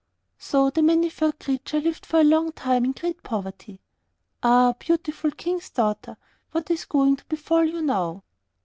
[0.39, 3.79] So the Many furred Creature lived for a long time in great poverty.
[4.41, 6.17] Ah, beautiful King's daughter,
[6.53, 8.23] what is going to befall you now?